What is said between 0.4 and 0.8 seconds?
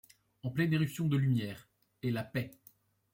En pleine